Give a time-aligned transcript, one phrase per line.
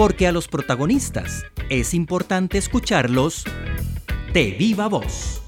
[0.00, 3.44] porque a los protagonistas es importante escucharlos
[4.32, 5.42] de viva voz.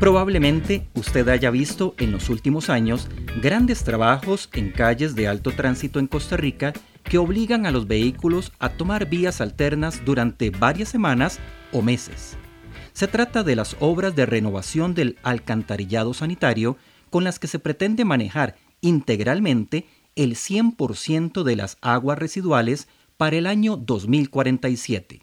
[0.00, 3.08] Probablemente usted haya visto en los últimos años
[3.42, 6.72] grandes trabajos en calles de alto tránsito en Costa Rica
[7.04, 11.40] que obligan a los vehículos a tomar vías alternas durante varias semanas
[11.72, 12.38] o meses.
[12.94, 16.78] Se trata de las obras de renovación del alcantarillado sanitario
[17.10, 19.84] con las que se pretende manejar integralmente
[20.16, 25.22] el 100% de las aguas residuales para el año 2047.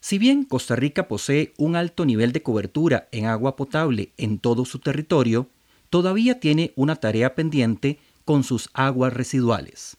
[0.00, 4.64] Si bien Costa Rica posee un alto nivel de cobertura en agua potable en todo
[4.64, 5.48] su territorio,
[5.90, 9.96] todavía tiene una tarea pendiente con sus aguas residuales.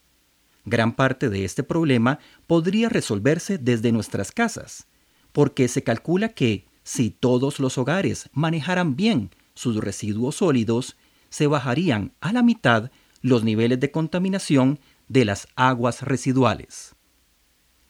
[0.65, 4.87] Gran parte de este problema podría resolverse desde nuestras casas,
[5.31, 10.95] porque se calcula que si todos los hogares manejaran bien sus residuos sólidos,
[11.29, 16.95] se bajarían a la mitad los niveles de contaminación de las aguas residuales.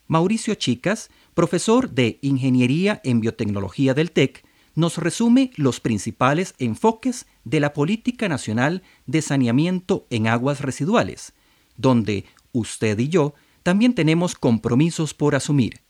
[0.08, 4.44] Mauricio Chicas, profesor de Ingeniería en Biotecnología del TEC,
[4.76, 11.34] nos resume los principales enfoques de la Política Nacional de Saneamiento en Aguas Residuales,
[11.76, 15.82] donde usted y yo también tenemos compromisos por asumir.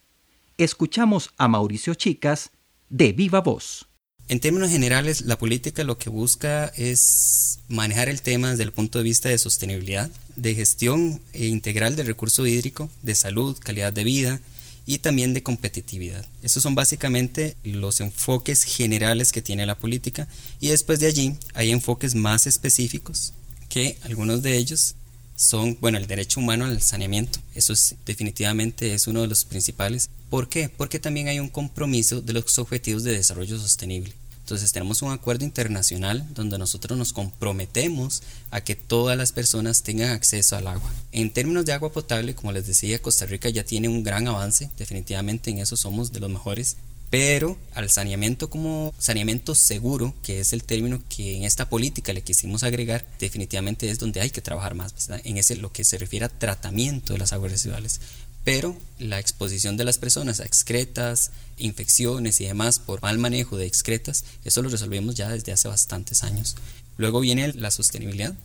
[0.57, 2.51] Escuchamos a Mauricio Chicas
[2.89, 3.88] de viva voz.
[4.29, 8.99] En términos generales, la política lo que busca es manejar el tema desde el punto
[8.99, 14.39] de vista de sostenibilidad, de gestión integral del recurso hídrico, de salud, calidad de vida
[14.85, 16.23] y también de competitividad.
[16.43, 20.27] Esos son básicamente los enfoques generales que tiene la política
[20.59, 23.33] y después de allí hay enfoques más específicos
[23.67, 24.93] que algunos de ellos
[25.35, 27.39] son, bueno, el derecho humano al saneamiento.
[27.55, 30.07] Eso es definitivamente es uno de los principales.
[30.29, 30.69] ¿Por qué?
[30.69, 34.18] Porque también hay un compromiso de los objetivos de desarrollo sostenible.
[34.49, 40.09] Entonces tenemos un acuerdo internacional donde nosotros nos comprometemos a que todas las personas tengan
[40.09, 40.91] acceso al agua.
[41.11, 44.71] En términos de agua potable, como les decía, Costa Rica ya tiene un gran avance,
[44.75, 46.77] definitivamente en eso somos de los mejores,
[47.11, 52.23] pero al saneamiento como saneamiento seguro, que es el término que en esta política le
[52.23, 54.95] quisimos agregar, definitivamente es donde hay que trabajar más,
[55.25, 58.01] en ese lo que se refiere a tratamiento de las aguas residuales.
[58.43, 63.65] Pero la exposición de las personas a excretas, infecciones y demás por mal manejo de
[63.65, 66.55] excretas, eso lo resolvemos ya desde hace bastantes años.
[66.97, 68.35] Luego viene la sostenibilidad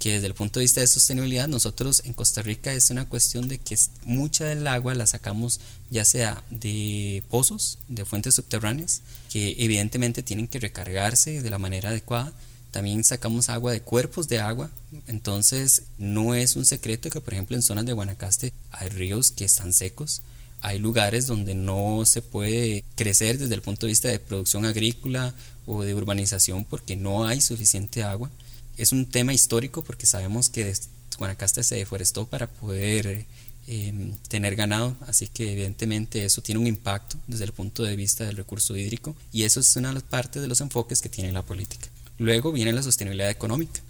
[0.00, 3.48] que desde el punto de vista de sostenibilidad nosotros en Costa Rica es una cuestión
[3.48, 9.56] de que mucha del agua la sacamos ya sea de pozos, de fuentes subterráneas, que
[9.58, 12.32] evidentemente tienen que recargarse de la manera adecuada.
[12.70, 14.70] También sacamos agua de cuerpos de agua,
[15.08, 19.44] entonces no es un secreto que por ejemplo en zonas de Guanacaste hay ríos que
[19.44, 20.22] están secos,
[20.60, 25.34] hay lugares donde no se puede crecer desde el punto de vista de producción agrícola
[25.66, 28.30] o de urbanización porque no hay suficiente agua.
[28.76, 30.72] Es un tema histórico porque sabemos que
[31.18, 33.26] Guanacaste se deforestó para poder
[33.66, 38.24] em, tener ganado, así que evidentemente eso tiene un impacto desde el punto de vista
[38.24, 41.32] del recurso hídrico y eso es una de las partes de los enfoques que tiene
[41.32, 41.88] la política.
[42.20, 43.80] Luego viene la sostenibilidad económica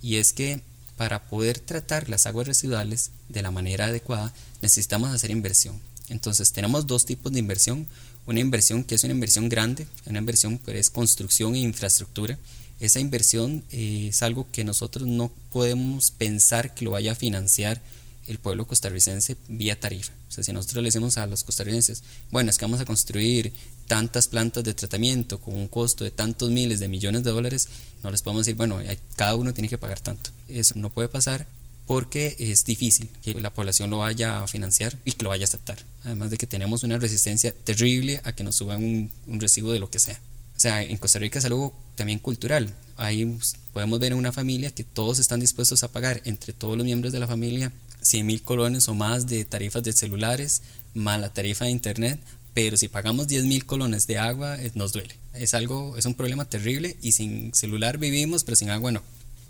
[0.00, 0.60] y es que
[0.96, 4.32] para poder tratar las aguas residuales de la manera adecuada
[4.62, 5.80] necesitamos hacer inversión.
[6.08, 7.88] Entonces tenemos dos tipos de inversión,
[8.26, 12.38] una inversión que es una inversión grande, una inversión que es construcción e infraestructura
[12.80, 17.80] esa inversión eh, es algo que nosotros no podemos pensar que lo vaya a financiar
[18.28, 20.12] el pueblo costarricense vía tarifa.
[20.28, 23.52] O sea, si nosotros le decimos a los costarricenses, bueno, es que vamos a construir
[23.88, 27.68] tantas plantas de tratamiento con un costo de tantos miles de millones de dólares,
[28.04, 28.78] no les podemos decir, bueno,
[29.16, 30.30] cada uno tiene que pagar tanto.
[30.46, 31.46] Eso no puede pasar
[31.86, 35.48] porque es difícil que la población lo vaya a financiar y que lo vaya a
[35.48, 35.78] aceptar.
[36.04, 39.80] Además de que tenemos una resistencia terrible a que nos suban un, un recibo de
[39.80, 40.20] lo que sea.
[40.54, 42.74] O sea, en Costa Rica es algo también cultural.
[42.96, 43.38] Ahí
[43.72, 47.12] podemos ver en una familia que todos están dispuestos a pagar entre todos los miembros
[47.12, 47.72] de la familia
[48.02, 50.62] 100 mil colones o más de tarifas de celulares,
[50.94, 52.20] más la tarifa de internet,
[52.58, 55.14] pero si pagamos 10 mil colones de agua eh, nos duele.
[55.32, 59.00] Es algo, es un problema terrible y sin celular vivimos, pero sin agua no.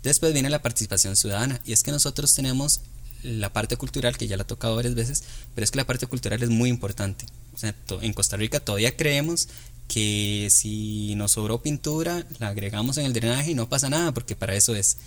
[0.03, 2.81] Después viene la participación ciudadana y es que nosotros tenemos
[3.23, 5.23] la parte cultural que ya la he tocado varias veces,
[5.55, 7.25] pero es que la parte cultural es muy importante.
[7.89, 9.49] O en Costa Rica todavía creemos
[9.87, 14.35] que si nos sobró pintura, la agregamos en el drenaje y no pasa nada, porque
[14.35, 14.97] para eso es.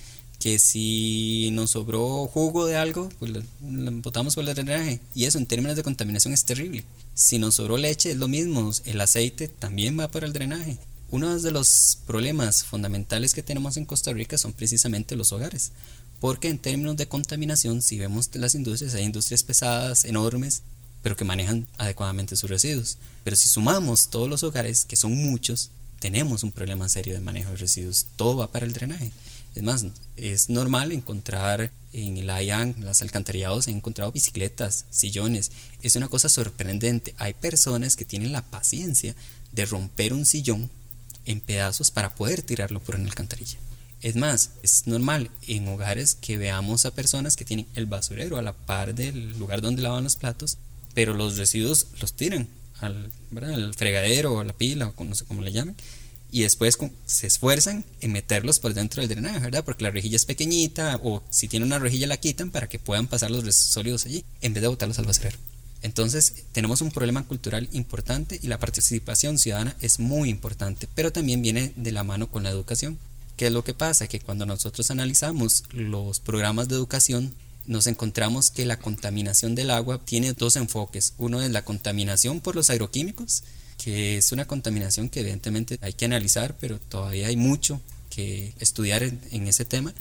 [0.42, 4.98] Que si nos sobró jugo de algo, pues lo, botamos por el drenaje.
[5.14, 6.84] Y eso en términos de contaminación es terrible.
[7.14, 8.72] Si nos sobró leche, es lo mismo.
[8.84, 10.78] El aceite también va por el drenaje.
[11.12, 15.70] Uno de los problemas fundamentales que tenemos en Costa Rica son precisamente los hogares.
[16.18, 20.62] Porque en términos de contaminación, si vemos las industrias, hay industrias pesadas, enormes,
[21.02, 22.98] pero que manejan adecuadamente sus residuos.
[23.22, 27.50] Pero si sumamos todos los hogares, que son muchos, tenemos un problema serio de manejo
[27.50, 28.06] de residuos.
[28.16, 29.12] Todo va para el drenaje.
[29.54, 29.84] Es más,
[30.16, 35.52] es normal encontrar en el IAN, las alcantarillados, he encontrado bicicletas, sillones.
[35.82, 37.14] Es una cosa sorprendente.
[37.18, 39.14] Hay personas que tienen la paciencia
[39.52, 40.70] de romper un sillón
[41.26, 43.58] en pedazos para poder tirarlo por una alcantarilla.
[44.00, 48.42] Es más, es normal en hogares que veamos a personas que tienen el basurero a
[48.42, 50.58] la par del lugar donde lavan los platos,
[50.94, 52.48] pero los residuos los tiran
[52.80, 53.12] al,
[53.76, 55.76] fregadero o a la pila o no sé cómo le llamen
[56.32, 59.64] y después se esfuerzan en meterlos por dentro del drenaje, ¿verdad?
[59.64, 63.06] Porque la rejilla es pequeñita o si tiene una rejilla la quitan para que puedan
[63.06, 65.36] pasar los sólidos allí en vez de botarlos al basurero.
[65.82, 71.42] Entonces tenemos un problema cultural importante y la participación ciudadana es muy importante, pero también
[71.42, 72.98] viene de la mano con la educación.
[73.36, 74.06] ¿Qué es lo que pasa?
[74.06, 77.34] Que cuando nosotros analizamos los programas de educación,
[77.66, 81.12] nos encontramos que la contaminación del agua tiene dos enfoques.
[81.18, 83.42] Uno es la contaminación por los agroquímicos,
[83.82, 87.80] que es una contaminación que evidentemente hay que analizar, pero todavía hay mucho
[88.10, 89.92] que estudiar en, ese tema.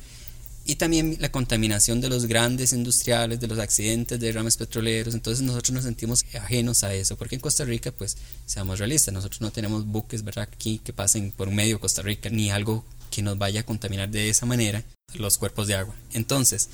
[0.66, 5.16] Y también la contaminación de los grandes industriales, de los accidentes de derrames petroleros.
[5.16, 9.42] Entonces nosotros nos sentimos ajenos a eso, porque en Costa Rica, pues, seamos realistas, nosotros
[9.42, 13.24] no tenemos buques, ¿verdad?, aquí que pasen por medio de Costa Rica, ni algo que
[13.24, 14.84] nos vaya a contaminar de esa manera
[15.16, 15.96] los cuerpos de agua.
[16.14, 16.70] Entonces,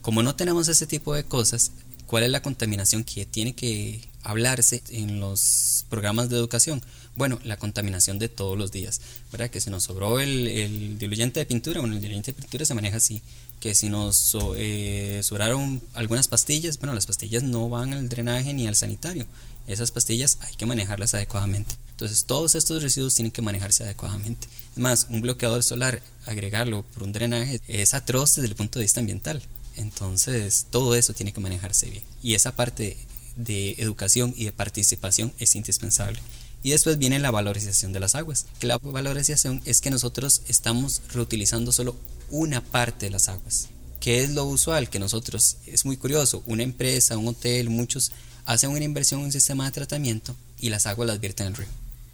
[0.00, 1.72] como no tenemos ese tipo de cosas,
[2.08, 6.82] ¿cuál es la contaminación que tiene que hablarse en los programas de educación?
[7.14, 9.00] Bueno, la contaminación de todos los días,
[9.30, 9.50] ¿verdad?
[9.50, 12.96] Que si nos sobró el, diluyente de pintura, bueno, el diluyente de pintura se maneja
[12.96, 13.22] así,
[13.60, 18.66] que si nos eh, sobraron algunas pastillas, bueno, las pastillas no van al drenaje ni
[18.66, 19.26] al sanitario,
[19.66, 21.74] esas pastillas hay que manejarlas adecuadamente.
[21.90, 24.48] Entonces, todos estos residuos tienen que manejarse adecuadamente.
[24.72, 28.84] Es más, un bloqueador solar, agregarlo por un drenaje, es atroz desde el punto de
[28.84, 29.42] vista ambiental.
[29.78, 32.02] Entonces, todo eso tiene que manejarse bien.
[32.22, 32.96] Y esa parte
[33.36, 36.20] de educación y de participación es indispensable.
[36.62, 38.46] Y después viene la valorización de las aguas.
[38.58, 41.96] Que la valorización es que nosotros estamos reutilizando solo
[42.30, 43.68] una parte de las aguas.
[44.00, 44.90] ¿Qué es lo usual?
[44.90, 48.12] Que nosotros, es muy curioso, una empresa, un hotel, muchos
[48.44, 51.68] hacen una inversión en un sistema de tratamiento y las aguas las vierten el río.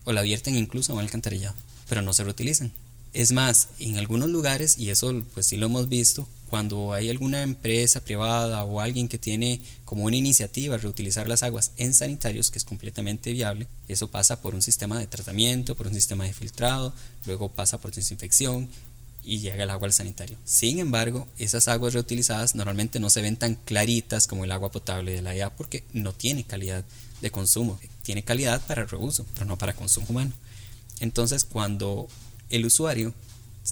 [0.05, 1.55] O la vierten incluso en el alcantarillado,
[1.89, 2.73] pero no se reutilizan.
[3.15, 7.43] Es más, en algunos lugares, y eso pues sí lo hemos visto, cuando hay alguna
[7.43, 12.59] empresa privada o alguien que tiene como una iniciativa reutilizar las aguas en sanitarios, que
[12.59, 16.93] es completamente viable, eso pasa por un sistema de tratamiento, por un sistema de filtrado,
[17.25, 18.69] luego pasa por desinfección
[19.23, 20.37] y llega el agua al sanitario.
[20.45, 25.13] Sin embargo, esas aguas reutilizadas normalmente no se ven tan claritas como el agua potable
[25.13, 26.85] de la EA porque no tiene calidad
[27.21, 30.33] de consumo, tiene calidad para reuso, pero no para consumo humano.
[31.01, 32.09] Entonces, cuando
[32.57, 33.15] el usuario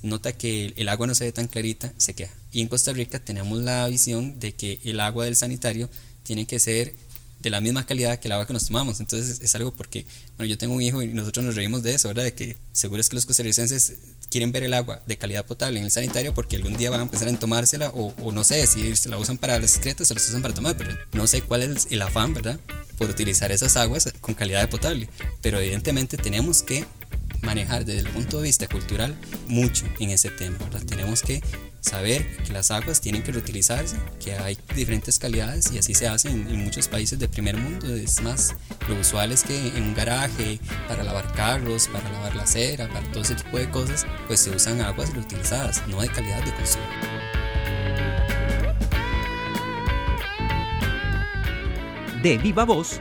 [0.02, 2.32] nota que el agua no se ve tan clarita, se queja.
[2.50, 5.90] Y en Costa Rica tenemos la visión de que el agua del sanitario
[6.22, 6.94] tiene que ser
[7.40, 9.00] de la misma calidad que el agua que nos tomamos.
[9.00, 10.06] Entonces es algo porque,
[10.36, 12.24] bueno, yo tengo un hijo y nosotros nos reímos de eso, ¿verdad?
[12.24, 13.94] De que seguro es que los costarricenses
[14.30, 17.02] quieren ver el agua de calidad potable en el sanitario porque algún día van a
[17.02, 20.20] empezar a tomársela o, no sé si se la usan para las excretas o la
[20.20, 22.58] usan para tomar, pero no sé cuál es el afán, ¿verdad?
[22.96, 25.08] Por utilizar esas aguas con calidad de potable.
[25.40, 26.86] Pero evidentemente tenemos que
[27.42, 29.14] manejar desde el punto de vista cultural
[29.48, 30.58] mucho en ese tema.
[30.86, 31.42] Tenemos que
[31.80, 36.30] saber que las aguas tienen que reutilizarse, que hay diferentes calidades y así se hace
[36.30, 37.94] en, muchos países de primer mundo.
[37.94, 38.54] Es más,
[38.88, 43.10] lo usual es que en un garaje, para lavar carros, para lavar la acera, para
[43.10, 46.84] todo ese tipo de cosas, pues se usan aguas reutilizadas, no de calidad de consumo.
[52.22, 53.00] De viva voz